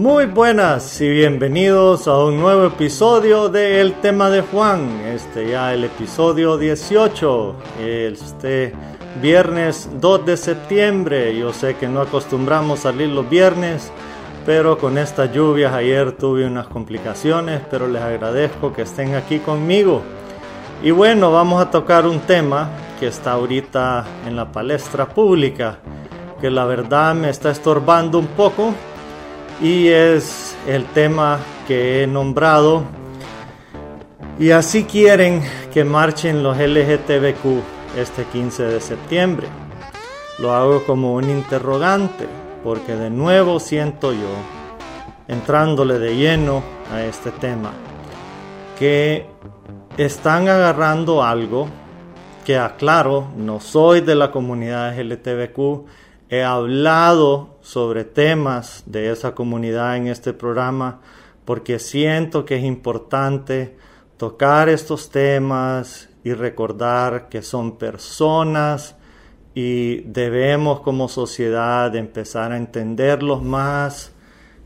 [0.00, 5.74] Muy buenas y bienvenidos a un nuevo episodio de El tema de Juan, este ya
[5.74, 8.72] el episodio 18, este
[9.20, 11.36] viernes 2 de septiembre.
[11.36, 13.92] Yo sé que no acostumbramos salir los viernes,
[14.46, 20.00] pero con estas lluvias ayer tuve unas complicaciones, pero les agradezco que estén aquí conmigo.
[20.82, 25.76] Y bueno, vamos a tocar un tema que está ahorita en la palestra pública,
[26.40, 28.72] que la verdad me está estorbando un poco
[29.60, 32.84] y es el tema que he nombrado.
[34.38, 35.42] Y así quieren
[35.72, 39.48] que marchen los LGTBQ este 15 de septiembre.
[40.38, 42.26] Lo hago como un interrogante,
[42.64, 44.34] porque de nuevo siento yo,
[45.28, 47.72] entrándole de lleno a este tema,
[48.78, 49.26] que
[49.98, 51.68] están agarrando algo
[52.46, 55.84] que aclaro, no soy de la comunidad LGTBQ,
[56.30, 61.00] he hablado sobre temas de esa comunidad en este programa
[61.44, 63.76] porque siento que es importante
[64.16, 68.94] tocar estos temas y recordar que son personas
[69.54, 74.12] y debemos como sociedad empezar a entenderlos más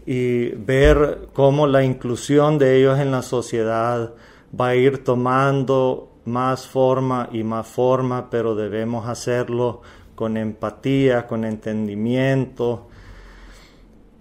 [0.04, 4.12] y ver cómo la inclusión de ellos en la sociedad
[4.60, 9.80] va a ir tomando más forma y más forma, pero debemos hacerlo
[10.14, 12.88] con empatía, con entendimiento.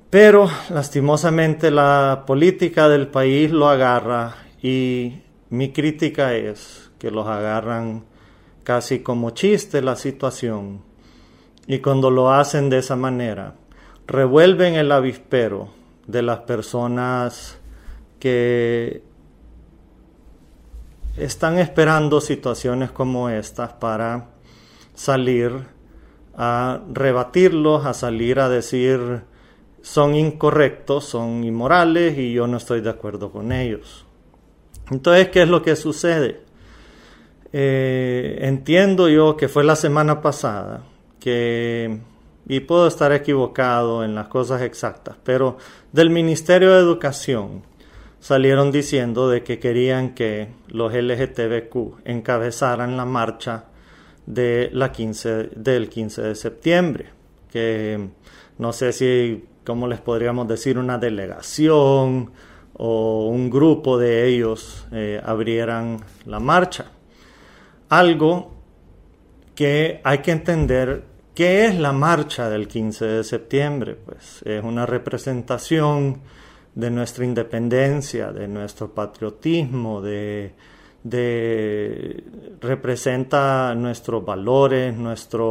[0.10, 8.06] Pero lastimosamente la política del país lo agarra y mi crítica es que los agarran
[8.64, 10.82] casi como chiste la situación
[11.68, 13.56] y cuando lo hacen de esa manera
[14.08, 15.70] revuelven el avispero
[16.08, 17.58] de las personas
[18.20, 19.04] que
[21.18, 24.30] están esperando situaciones como estas para
[24.96, 25.73] salir
[26.36, 29.22] a rebatirlos, a salir a decir
[29.82, 34.06] son incorrectos, son inmorales y yo no estoy de acuerdo con ellos.
[34.90, 36.42] Entonces, ¿qué es lo que sucede?
[37.52, 40.84] Eh, entiendo yo que fue la semana pasada
[41.20, 42.00] que,
[42.48, 45.58] y puedo estar equivocado en las cosas exactas, pero
[45.92, 47.64] del Ministerio de Educación
[48.20, 53.66] salieron diciendo de que querían que los LGTBQ encabezaran la marcha
[54.26, 57.06] de la 15, del 15 de septiembre,
[57.52, 58.10] que
[58.58, 60.78] no sé si, ¿cómo les podríamos decir?
[60.78, 62.32] Una delegación
[62.74, 66.92] o un grupo de ellos eh, abrieran la marcha.
[67.90, 68.54] Algo
[69.56, 73.96] que hay que entender ¿Qué es la marcha del 15 de septiembre?
[73.96, 76.22] Pues es una representación
[76.76, 80.54] de nuestra independencia, de nuestro patriotismo, de,
[81.04, 82.24] de
[82.62, 85.44] representa nuestros valores, nuestra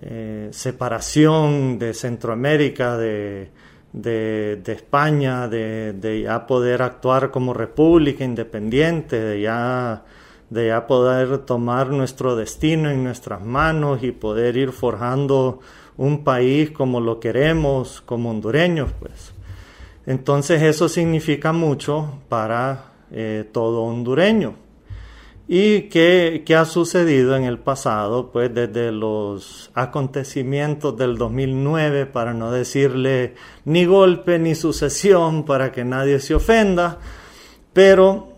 [0.00, 3.50] eh, separación de Centroamérica, de,
[3.92, 10.04] de, España, de, ya poder actuar como república independiente, de ya,
[10.50, 15.60] de ya poder tomar nuestro destino en nuestras manos y poder ir forjando
[15.96, 19.32] un país como lo queremos, como hondureños, pues.
[20.06, 24.56] Entonces eso significa mucho para eh, todo hondureño.
[25.46, 28.32] ¿Y qué, qué, ha sucedido en el pasado?
[28.32, 35.84] Pues desde los acontecimientos del 2009, para no decirle ni golpe ni sucesión, para que
[35.84, 36.98] nadie se ofenda,
[37.72, 38.32] pero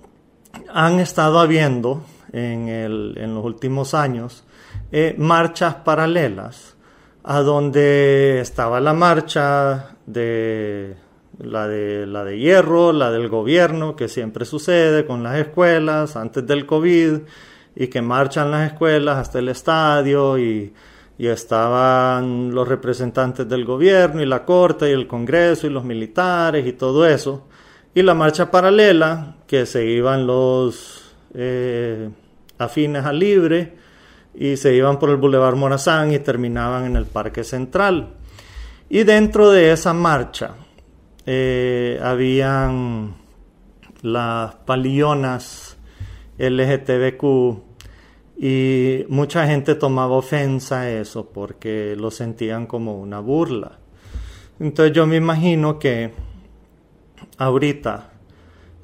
[0.68, 4.44] han estado habiendo en, el, en los últimos años
[4.92, 6.76] eh, marchas paralelas,
[7.24, 11.05] a donde estaba la marcha de
[11.38, 16.46] la de, la de hierro, la del gobierno, que siempre sucede con las escuelas antes
[16.46, 17.18] del COVID
[17.74, 20.72] y que marchan las escuelas hasta el estadio y,
[21.18, 26.66] y estaban los representantes del gobierno y la corte y el congreso y los militares
[26.66, 27.46] y todo eso.
[27.94, 32.10] Y la marcha paralela, que se iban los eh,
[32.58, 33.74] afines a libre
[34.34, 38.10] y se iban por el Boulevard Morazán y terminaban en el Parque Central.
[38.90, 40.54] Y dentro de esa marcha,
[41.26, 43.14] eh, habían
[44.02, 45.76] las palillonas
[46.38, 47.58] LGTBQ
[48.38, 53.78] y mucha gente tomaba ofensa a eso porque lo sentían como una burla.
[54.60, 56.12] Entonces yo me imagino que
[57.38, 58.12] ahorita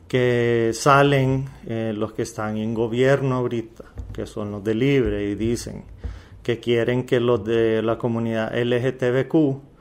[0.09, 5.35] que salen eh, los que están en gobierno ahorita, que son los de Libre, y
[5.35, 5.85] dicen
[6.43, 9.72] que quieren que los de la comunidad LGTBQ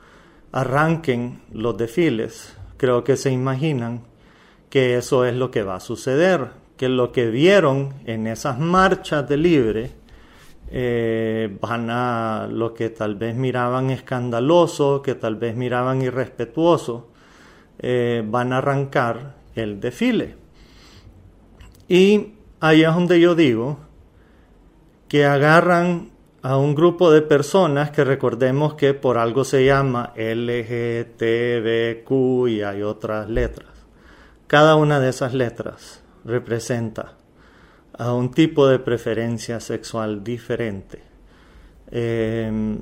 [0.52, 4.02] arranquen los desfiles, creo que se imaginan
[4.68, 9.28] que eso es lo que va a suceder, que lo que vieron en esas marchas
[9.28, 9.90] de libre
[10.70, 17.08] eh, van a lo que tal vez miraban escandaloso, que tal vez miraban irrespetuoso,
[17.78, 20.36] eh, van a arrancar el desfile.
[21.88, 23.78] Y ahí es donde yo digo
[25.08, 26.11] que agarran
[26.42, 32.10] a un grupo de personas que recordemos que por algo se llama LGTBQ
[32.48, 33.68] y hay otras letras.
[34.48, 37.12] Cada una de esas letras representa
[37.96, 41.00] a un tipo de preferencia sexual diferente.
[41.90, 42.78] Em,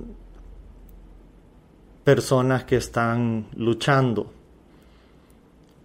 [2.02, 4.32] personas que están luchando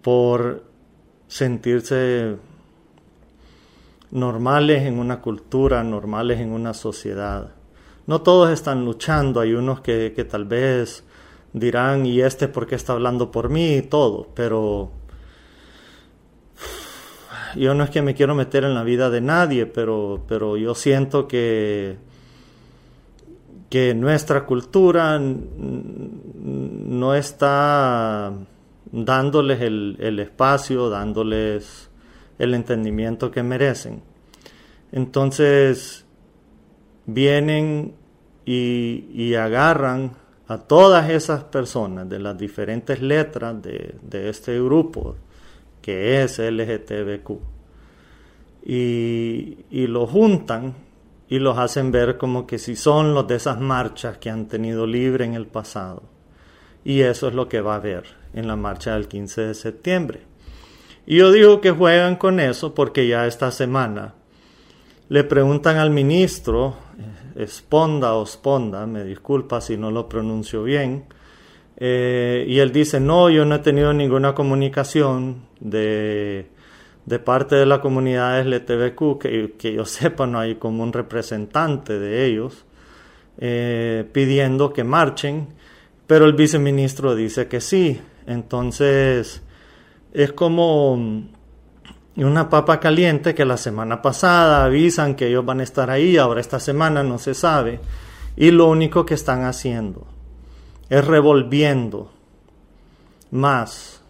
[0.00, 0.64] por
[1.28, 2.36] sentirse
[4.12, 7.55] normales en una cultura, normales en una sociedad.
[8.06, 11.04] No todos están luchando, hay unos que, que tal vez
[11.52, 13.76] dirán, ¿y este por qué está hablando por mí?
[13.76, 14.92] y todo, pero
[17.56, 20.74] yo no es que me quiero meter en la vida de nadie, pero, pero yo
[20.74, 21.96] siento que,
[23.70, 28.32] que nuestra cultura no está
[28.92, 31.90] dándoles el, el espacio, dándoles
[32.38, 34.02] el entendimiento que merecen.
[34.92, 36.05] Entonces
[37.06, 37.94] vienen
[38.44, 40.12] y, y, agarran
[40.48, 45.16] a todas esas personas de las diferentes letras de, de este grupo
[45.82, 47.30] que es LGTBQ.
[48.64, 50.74] Y, y los juntan
[51.28, 54.86] y los hacen ver como que si son los de esas marchas que han tenido
[54.86, 56.02] libre en el pasado.
[56.84, 60.20] Y eso es lo que va a haber en la marcha del 15 de septiembre.
[61.06, 64.14] Y yo digo que juegan con eso porque ya esta semana
[65.08, 66.74] le preguntan al ministro,
[67.34, 71.04] Esponda o Sponda, me disculpa si no lo pronuncio bien,
[71.76, 76.46] eh, y él dice, no, yo no he tenido ninguna comunicación de,
[77.04, 81.98] de parte de la comunidad LTBQ, que, que, yo sepa, no hay como un representante
[81.98, 82.64] de ellos,
[83.38, 85.48] eh, pidiendo que marchen,
[86.06, 88.00] pero el viceministro dice que sí.
[88.26, 89.42] Entonces,
[90.12, 91.28] es como
[92.24, 96.40] una papa caliente que la semana pasada avisan que ellos van a estar ahí, ahora
[96.40, 97.80] esta semana no se sabe,
[98.36, 100.06] y lo único que están haciendo
[100.88, 102.10] es revolviendo
[103.30, 104.02] más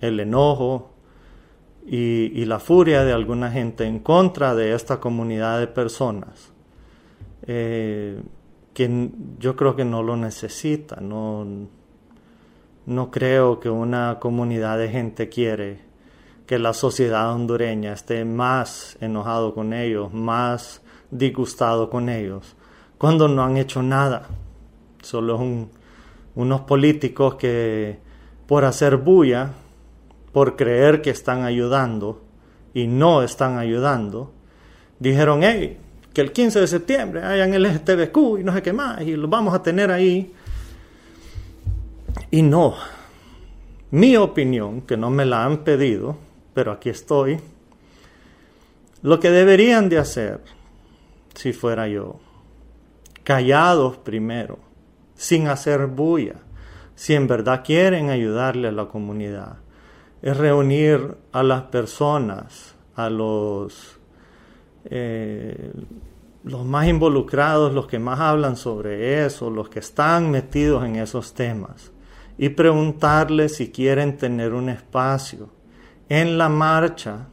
[0.00, 0.90] el enojo
[1.86, 6.52] y, la furia de alguna gente en contra de esta comunidad de personas
[7.46, 8.20] eh,
[8.74, 11.46] que yo creo que no lo necesita, no,
[12.86, 15.89] no creo que una comunidad de gente quiere
[16.50, 22.56] que la sociedad hondureña esté más enojado con ellos, más disgustado con ellos,
[22.98, 24.26] cuando no han hecho nada.
[25.00, 25.40] Solo
[26.34, 28.00] unos políticos que
[28.48, 29.52] por hacer bulla,
[30.32, 32.20] por creer que están ayudando
[32.74, 34.32] y no están ayudando,
[34.98, 35.78] dijeron, hey,
[36.12, 39.28] que el 15 de septiembre hayan el LGTBQ y no sé qué más, y lo
[39.28, 40.34] vamos a tener ahí.
[42.32, 42.74] Y no,
[43.92, 47.40] mi opinión, que no me la han pedido, pero aquí estoy,
[49.02, 50.40] lo que deberían de hacer,
[51.34, 52.20] si fuera yo,
[53.24, 54.58] callados primero,
[55.14, 56.36] sin hacer bulla,
[56.94, 59.56] si en verdad quieren ayudarle a la comunidad,
[60.20, 63.98] es reunir a las personas, a los,
[64.84, 65.72] eh,
[66.44, 71.32] los más involucrados, los que más hablan sobre eso, los que están metidos en esos
[71.32, 71.90] temas,
[72.36, 75.48] y preguntarles si quieren tener un espacio
[76.10, 77.28] en la marcha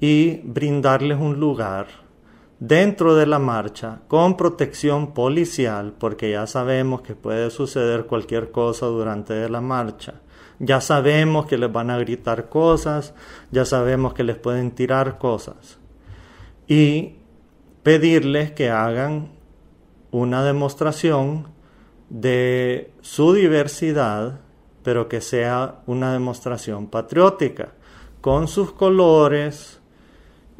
[0.00, 1.86] y brindarles un lugar
[2.58, 8.86] dentro de la marcha con protección policial, porque ya sabemos que puede suceder cualquier cosa
[8.86, 10.14] durante la marcha.
[10.58, 13.14] Ya sabemos que les van a gritar cosas,
[13.50, 15.78] ya sabemos que les pueden tirar cosas.
[16.66, 17.16] Y
[17.82, 19.32] pedirles que hagan
[20.10, 21.48] una demostración
[22.08, 24.40] de su diversidad,
[24.82, 27.72] pero que sea una demostración patriótica,
[28.20, 29.80] con sus colores,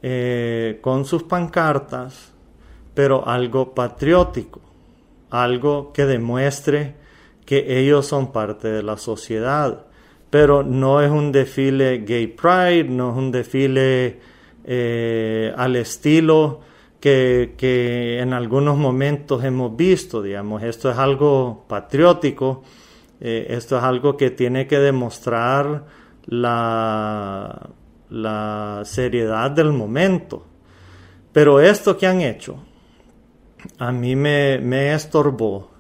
[0.03, 2.33] eh, con sus pancartas,
[2.95, 4.61] pero algo patriótico,
[5.31, 6.95] algo que demuestre
[7.45, 9.87] que ellos son parte de la sociedad.
[10.31, 14.21] Pero no es un desfile gay pride, no es un desfile
[14.65, 16.61] eh, al estilo
[17.01, 22.63] que, que, en algunos momentos hemos visto, digamos, esto es algo patriótico,
[23.21, 25.85] eh, esto es algo que tiene que demostrar
[26.27, 27.71] la,
[28.85, 30.47] seriedad del momento.
[31.33, 32.57] Pero esto que han hecho,
[33.79, 35.71] a mí me, me estorbó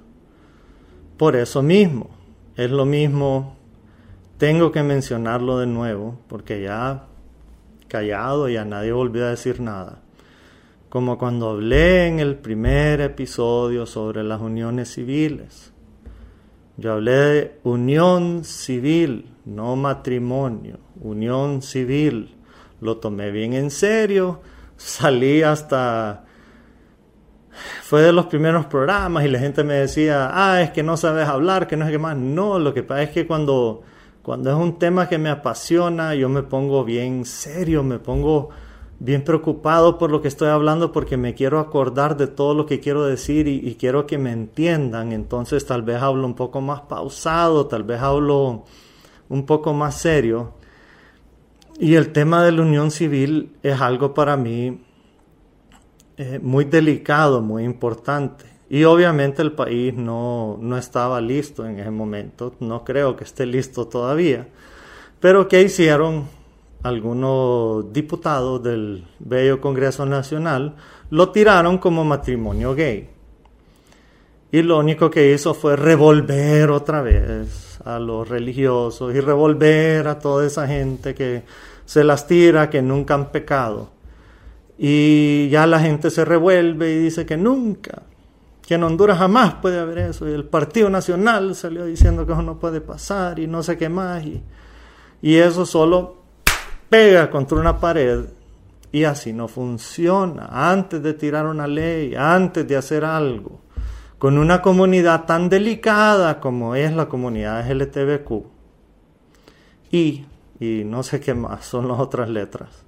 [1.16, 2.10] por eso mismo.
[2.56, 3.56] Es lo mismo,
[4.38, 7.06] tengo que mencionarlo de nuevo, porque ya
[7.88, 10.00] callado, ya nadie volvió a decir nada.
[10.88, 15.72] Como cuando hablé en el primer episodio sobre las uniones civiles.
[16.80, 22.34] Yo hablé de unión civil, no matrimonio, unión civil.
[22.80, 24.40] Lo tomé bien en serio,
[24.78, 26.24] salí hasta...
[27.82, 31.28] Fue de los primeros programas y la gente me decía, ah, es que no sabes
[31.28, 32.16] hablar, que no sé qué más.
[32.16, 33.82] No, lo que pasa es que cuando,
[34.22, 38.48] cuando es un tema que me apasiona, yo me pongo bien serio, me pongo
[39.00, 42.80] bien preocupado por lo que estoy hablando porque me quiero acordar de todo lo que
[42.80, 45.12] quiero decir y, quiero que me entiendan.
[45.12, 48.64] Entonces tal vez hablo un poco más pausado, tal vez hablo
[49.28, 50.52] un poco más serio.
[51.78, 54.82] Y el tema de la unión civil es algo para mí
[56.18, 58.44] eh, muy delicado, muy importante.
[58.68, 63.46] Y obviamente el país no, no estaba listo en ese momento, no creo que esté
[63.46, 64.46] listo todavía.
[65.20, 66.39] Pero ¿qué hicieron?
[66.82, 70.76] Algunos diputados del bello Congreso Nacional
[71.10, 73.08] lo tiraron como matrimonio gay.
[74.52, 80.18] Y lo único que hizo fue revolver otra vez a los religiosos y revolver a
[80.18, 81.44] toda esa gente que
[81.84, 83.90] se las tira, que nunca han pecado.
[84.78, 88.02] Y ya la gente se revuelve y dice que nunca,
[88.66, 90.28] que en Honduras jamás puede haber eso.
[90.28, 93.88] Y el Partido Nacional salió diciendo que eso no puede pasar y no sé qué
[93.88, 94.24] más.
[94.24, 94.42] Y,
[95.22, 96.19] y eso solo
[96.90, 98.26] pega contra una pared
[98.92, 100.48] y así no funciona.
[100.50, 103.60] Antes de tirar una ley, antes de hacer algo,
[104.18, 108.44] con una comunidad tan delicada como es la comunidad LGTBQ,
[109.92, 110.26] y,
[110.58, 112.84] y no sé qué más, son las otras letras.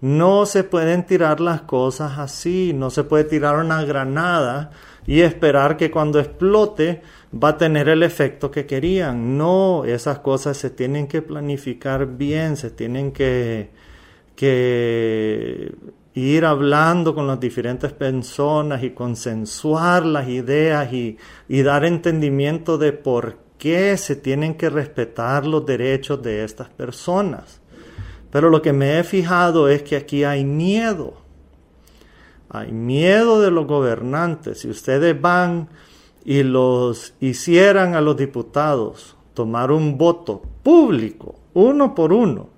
[0.00, 4.70] No se pueden tirar las cosas así, no se puede tirar una granada
[5.06, 9.38] y esperar que cuando explote va a tener el efecto que querían.
[9.38, 13.70] No, esas cosas se tienen que planificar bien, se tienen que,
[16.14, 21.18] ir hablando con las diferentes personas y consensuar las ideas y
[21.62, 27.60] dar entendimiento de por qué se tienen que respetar los derechos de estas personas.
[28.30, 31.25] Pero lo que me he fijado es que aquí hay miedo.
[32.48, 34.60] Hay miedo de los gobernantes.
[34.60, 35.68] Si ustedes van
[36.24, 42.50] y los hicieran a los diputados tomar un voto público, uno por uno,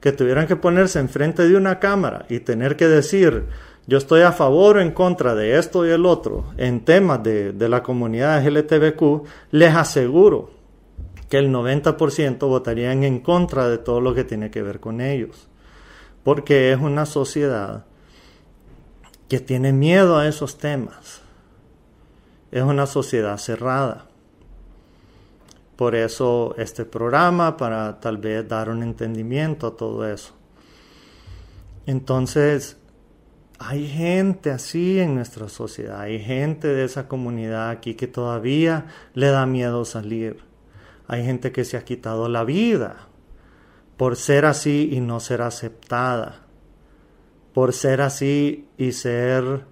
[0.00, 3.46] que tuvieran que ponerse enfrente de una cámara y tener que decir
[3.88, 7.54] yo estoy a favor o en contra de esto y el otro en temas de,
[7.54, 10.50] de la comunidad LGTBQ, les aseguro
[11.30, 15.48] que el 90% votarían en contra de todo lo que tiene que ver con ellos.
[16.22, 17.86] Porque es una sociedad
[19.28, 21.22] que tiene miedo a esos temas
[22.50, 24.06] es una sociedad cerrada.
[25.76, 30.34] Por eso este programa, para tal vez dar un entendimiento a todo eso.
[31.86, 32.76] Entonces,
[33.58, 39.28] hay gente así en nuestra sociedad, hay gente de esa comunidad aquí que todavía le
[39.28, 40.40] da miedo salir.
[41.06, 43.08] Hay gente que se ha quitado la vida
[43.96, 46.42] por ser así y no ser aceptada,
[47.58, 49.62] por ser así y ser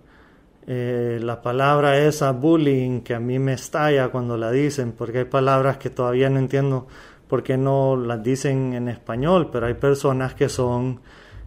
[0.67, 5.25] eh, la palabra esa bullying que a mí me estalla cuando la dicen, porque hay
[5.27, 6.89] palabras que todavía no entiendo
[7.29, 11.01] por qué no las dicen en español, pero hay personas que son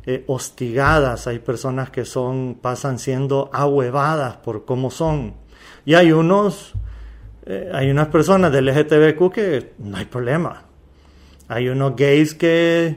[0.05, 5.34] eh, hostigadas, hay personas que son, pasan siendo ahuevadas por cómo son.
[5.84, 6.74] Y hay unos,
[7.48, 10.63] eh, hay unas personas del LGTBQ que no hay problema.
[11.50, 12.96] Hay unos gays que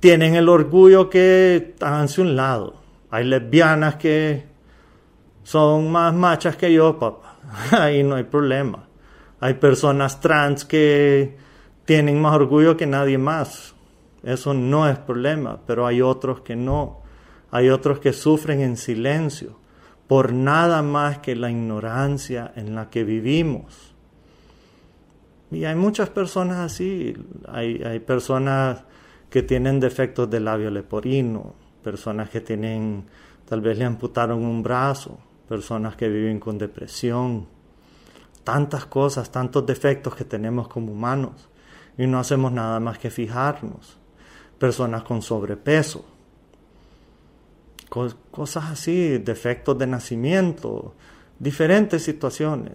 [0.00, 2.80] tienen el orgullo que hacia un lado.
[3.10, 4.44] Hay lesbianas que
[5.42, 7.36] son más machas que yo, papá.
[7.72, 8.88] Ahí no hay problema.
[9.40, 11.36] Hay personas trans que
[11.84, 13.74] tienen más orgullo que nadie más.
[14.22, 17.00] Eso no es problema, pero hay otros que no.
[17.50, 19.58] Hay otros que sufren en silencio
[20.06, 23.94] por nada más que la ignorancia en la que vivimos.
[25.50, 27.16] Y hay muchas personas así.
[27.48, 28.84] Hay personas
[29.30, 33.04] que tienen defectos de labio leporino, personas que tienen,
[33.48, 35.18] tal vez le amputaron un brazo,
[35.48, 37.46] personas que viven con depresión,
[38.44, 41.48] tantas cosas, tantos defectos que tenemos como humanos
[41.96, 43.96] y no hacemos nada más que fijarnos.
[44.58, 46.04] Personas con sobrepeso,
[48.30, 50.94] cosas así, defectos de nacimiento,
[51.38, 52.74] diferentes situaciones,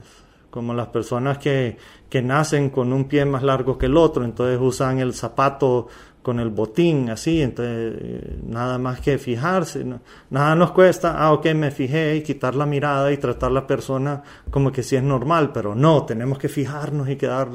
[0.50, 1.78] como las personas que,
[2.10, 5.88] que nacen con un pie más largo que el otro, entonces usan el zapato
[6.25, 9.86] con el botín, así, entonces eh, nada más que fijarse,
[10.32, 13.67] nada nos cuesta, ah, ok, me fijé y quitar la mirada y tratar a la
[13.67, 17.50] persona como que si es normal, pero no, tenemos que fijarnos y quedar,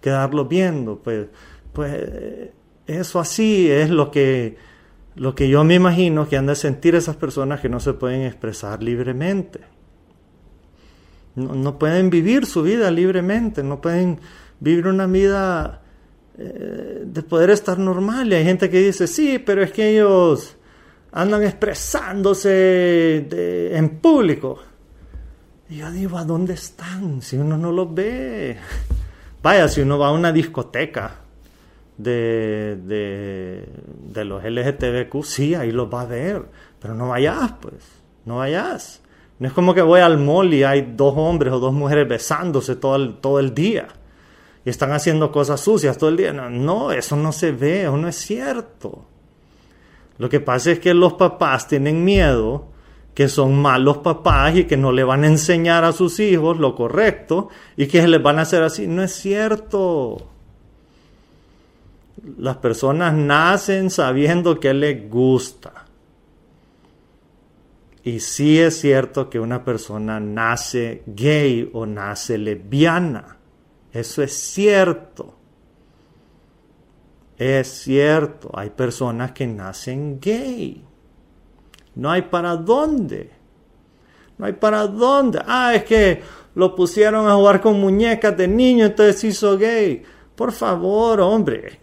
[0.00, 1.26] quedarlo viendo, pues,
[1.74, 2.50] pues
[2.86, 4.56] eso así es lo que,
[5.16, 8.22] lo que yo me imagino que han de sentir esas personas que no se pueden
[8.22, 9.60] expresar libremente.
[11.34, 14.18] no pueden vivir su vida libremente, no pueden
[14.60, 15.83] vivir una vida
[16.36, 18.32] eh, de poder estar normal.
[18.32, 20.56] Y hay gente que dice, sí, pero es que ellos
[21.12, 23.26] andan expresándose
[23.76, 24.58] en público.
[25.68, 27.22] Y yo digo, ¿a dónde están?
[27.22, 28.56] Si uno no los ve.
[29.42, 31.20] Vaya, si uno va a una discoteca
[31.96, 36.42] de, de, los LGTBQ, sí, ahí los va a ver.
[36.80, 37.84] Pero no vayas, pues.
[38.24, 39.02] No vayas.
[39.38, 42.74] No es como que voy al mall y hay dos hombres o dos mujeres besándose
[42.74, 43.86] todo el, todo el día
[44.64, 46.32] y están haciendo cosas sucias todo el día.
[46.32, 49.04] No, eso no se ve, eso no es cierto.
[50.18, 52.74] Lo que pasa es que los papás tienen miedo
[53.14, 56.74] que son malos papás y que no le van a enseñar a sus hijos lo
[56.74, 58.86] correcto y que les van a hacer así.
[58.88, 60.30] No es cierto.
[62.38, 65.84] Las personas nacen sabiendo que les gusta.
[68.02, 73.33] Y sí es cierto que una persona nace gay o nace lesbiana.
[73.94, 75.34] Eso es cierto.
[77.38, 78.50] Es cierto.
[78.52, 80.84] Hay personas que nacen gay.
[81.94, 83.30] No hay para dónde.
[84.36, 85.40] No hay para dónde.
[85.46, 86.22] Ah, es que
[86.56, 90.02] lo pusieron a jugar con muñecas de niño, entonces hizo gay.
[90.34, 91.78] Por favor, hombre.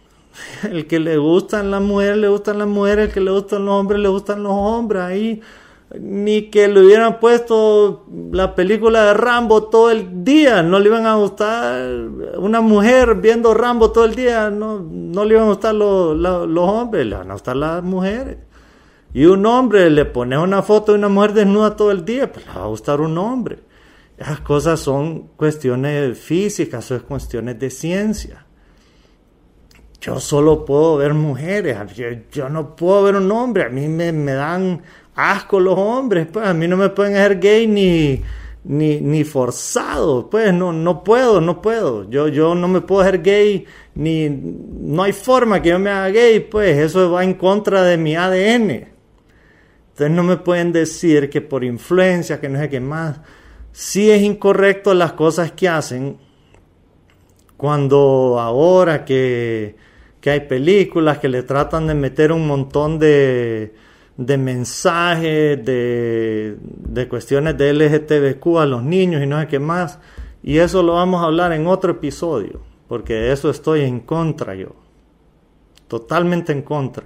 [0.63, 3.07] El que le gustan las mujeres, le gustan las mujeres.
[3.07, 5.01] El que le gustan los hombres, le gustan los hombres.
[5.01, 5.41] Ahí
[5.99, 11.05] ni que le hubieran puesto la película de Rambo todo el día, no le iban
[11.05, 11.81] a gustar
[12.37, 16.69] una mujer viendo Rambo todo el día, no, no le iban a gustar los, los,
[16.69, 18.37] hombres, le van a gustar las mujeres.
[19.13, 22.45] Y un hombre le pone una foto de una mujer desnuda todo el día, pues
[22.45, 23.59] le va a gustar un hombre.
[24.17, 28.45] Esas cosas son cuestiones físicas, son cuestiones de ciencia.
[29.99, 31.77] Yo solo puedo ver mujeres,
[32.31, 34.81] yo, no puedo ver un hombre, a mí me, me dan
[35.21, 38.21] asco los hombres, pues a mí no me pueden hacer gay ni,
[38.63, 42.09] ni, forzado, pues no, no puedo, no puedo.
[42.09, 46.09] Yo, yo no me puedo hacer gay, ni no hay forma que yo me haga
[46.09, 48.87] gay, pues eso va en contra de mi ADN.
[49.89, 53.19] Entonces no me pueden decir que por influencia, que no sé qué más,
[53.71, 56.17] sí es incorrecto las cosas que hacen
[57.57, 59.75] cuando ahora que,
[60.19, 63.75] que hay películas que le tratan de meter un montón de,
[64.17, 69.99] de mensajes, de, de cuestiones de LGTBQ a los niños y no sé qué más.
[70.43, 74.55] Y eso lo vamos a hablar en otro episodio, porque de eso estoy en contra
[74.55, 74.75] yo.
[75.87, 77.05] Totalmente en contra.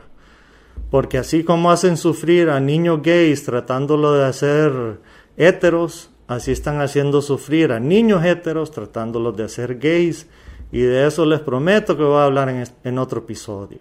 [0.89, 4.99] Porque así como hacen sufrir a niños gays tratándolo de hacer
[5.35, 10.27] héteros, así están haciendo sufrir a niños héteros tratándolos de hacer gays.
[10.71, 13.79] Y de eso les prometo que voy a hablar en, en otro episodio.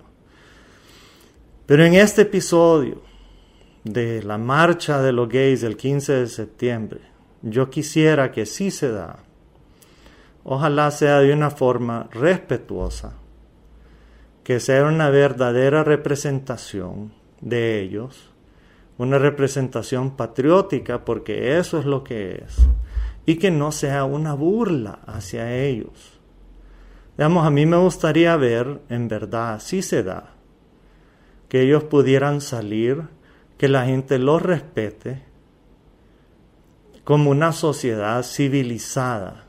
[1.66, 3.02] Pero en este episodio
[3.84, 7.00] de la marcha de los gays del 15 de septiembre,
[7.42, 9.18] yo quisiera que sí se da.
[10.42, 13.14] Ojalá sea de una forma respetuosa,
[14.42, 18.30] que sea una verdadera representación de ellos,
[18.96, 22.66] una representación patriótica, porque eso es lo que es,
[23.26, 26.20] y que no sea una burla hacia ellos.
[27.16, 30.34] Digamos, a mí me gustaría ver, en verdad, si se da,
[31.48, 33.13] que ellos pudieran salir
[33.58, 35.22] que la gente lo respete
[37.04, 39.44] como una sociedad civilizada,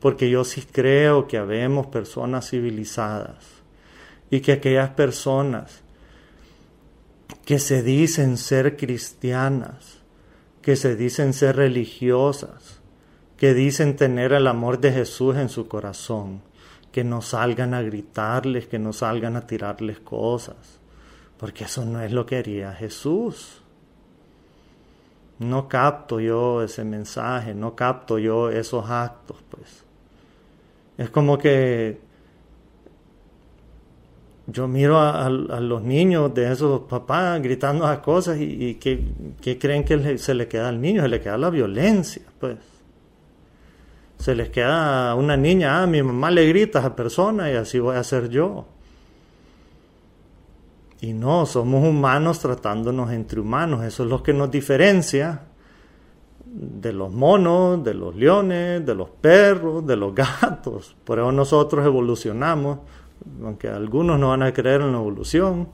[0.00, 3.44] porque yo sí creo que habemos personas civilizadas
[4.30, 5.82] y que aquellas personas
[7.44, 9.98] que se dicen ser cristianas,
[10.62, 12.80] que se dicen ser religiosas,
[13.36, 16.42] que dicen tener el amor de Jesús en su corazón,
[16.92, 20.80] que no salgan a gritarles, que no salgan a tirarles cosas,
[21.38, 23.62] porque eso no es lo que haría Jesús.
[25.38, 29.84] No capto yo ese mensaje, no capto yo esos actos, pues.
[30.96, 32.00] Es como que
[34.46, 40.16] yo miro a, los niños de esos papás gritando esas cosas y, que, creen que
[40.16, 42.56] se le queda al niño, se le queda la violencia, pues.
[44.18, 47.54] Se les queda a una niña, ah, mi mamá le grita a esa persona y
[47.54, 48.66] así voy a hacer yo.
[51.00, 53.84] Y no, somos humanos tratándonos entre humanos.
[53.84, 55.42] Eso es lo que nos diferencia
[56.46, 60.96] de los monos, de los leones, de los perros, de los gatos.
[61.04, 62.78] Por eso nosotros evolucionamos,
[63.42, 65.68] aunque algunos no van a creer en la evolución.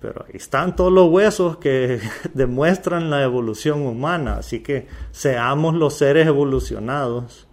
[0.00, 2.00] Pero ahí están todos los huesos que
[2.34, 4.36] demuestran la evolución humana.
[4.38, 7.46] Así que seamos los seres evolucionados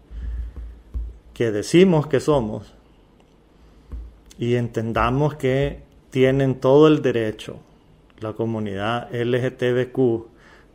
[1.33, 2.73] que decimos que somos
[4.39, 5.86] y entendamos que
[6.17, 7.59] tienen todo el derecho,
[8.21, 10.25] la comunidad LGTBQ,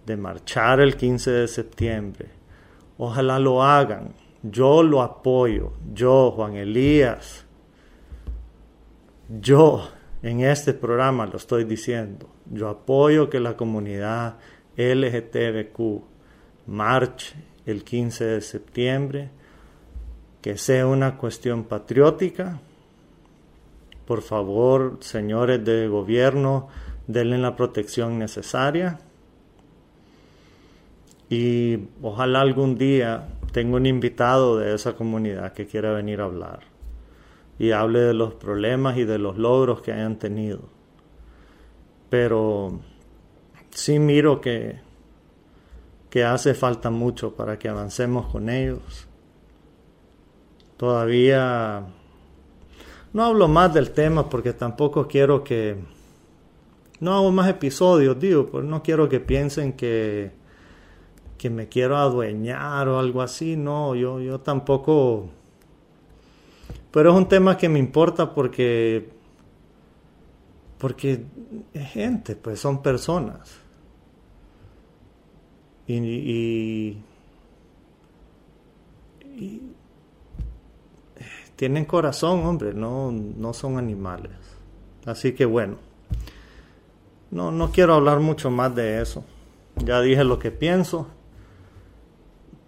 [0.07, 2.29] de marchar el 15 de septiembre.
[2.97, 4.15] Ojalá lo hagan.
[4.45, 5.73] Yo lo apoyo.
[5.93, 7.45] Yo, Juan Elías,
[9.41, 9.89] yo
[10.23, 14.37] en este programa lo estoy diciendo, yo apoyo que la comunidad
[14.77, 16.05] LGTBQ
[16.69, 17.35] marche
[17.67, 19.31] el 15 de septiembre,
[20.41, 22.61] que sea una cuestión patriótica.
[24.13, 26.69] Por favor, señores de gobierno,
[27.07, 28.99] denle la protección necesaria.
[31.31, 36.61] Y ojalá algún día tenga un invitado de esa comunidad que quiera venir a hablar
[37.59, 40.61] y hable de los problemas y de los logros que hayan tenido.
[42.11, 42.81] Pero
[43.71, 44.79] sí miro que
[46.11, 49.09] que hace falta mucho para que avancemos con ellos.
[50.77, 51.87] Todavía
[53.13, 55.77] no hablo más del tema porque tampoco quiero que...
[57.01, 60.31] No hago más episodios, digo, pues no quiero que piensen que,
[61.37, 63.57] que me quiero adueñar o algo así.
[63.57, 65.29] No, yo, yo tampoco...
[66.93, 69.11] Pero es un tema que me importa porque...
[70.79, 71.25] Porque
[71.75, 73.63] es gente, pues son personas
[76.01, 76.99] y,
[81.63, 84.33] tienen corazón, hombre, no, no son animales.
[85.07, 85.77] Así que bueno,
[87.31, 89.25] no, no quiero hablar mucho más de eso.
[89.77, 91.07] Ya dije lo que pienso,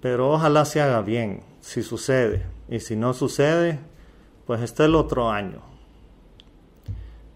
[0.01, 2.47] pero ojalá se haga bien, si sucede.
[2.69, 3.81] Y si no sucede,
[4.47, 5.59] pues está el otro año.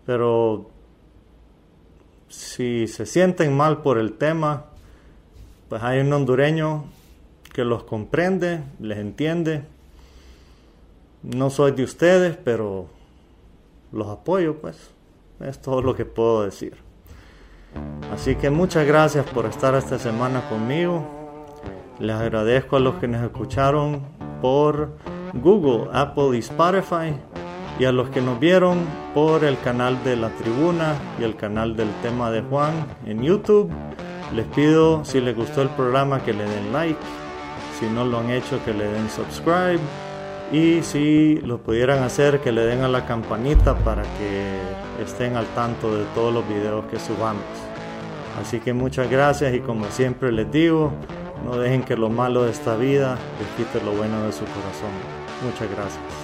[0.06, 0.70] Pero
[2.28, 4.66] si se sienten mal por el tema,
[5.68, 6.84] pues hay un hondureño
[7.52, 9.64] que los comprende, les entiende.
[11.22, 12.86] No soy de ustedes, pero
[13.92, 14.90] los apoyo, pues.
[15.40, 16.76] Es todo lo que puedo decir.
[18.12, 21.04] Así que muchas gracias por estar esta semana conmigo.
[21.98, 24.02] Les agradezco a los que nos escucharon
[24.40, 24.96] por
[25.34, 27.14] Google, Apple y Spotify.
[27.78, 28.78] Y a los que nos vieron
[29.14, 32.72] por el canal de la tribuna y el canal del tema de Juan
[33.06, 33.70] en YouTube.
[34.34, 36.98] Les pido, si les gustó el programa, que le den like.
[37.78, 39.80] Si no lo han hecho, que le den subscribe.
[40.52, 45.46] Y si lo pudieran hacer, que le den a la campanita para que estén al
[45.48, 47.42] tanto de todos los videos que subamos.
[48.40, 50.92] Así que muchas gracias y como siempre les digo,
[51.44, 54.92] no dejen que lo malo de esta vida les quite lo bueno de su corazón.
[55.44, 56.17] Muchas gracias.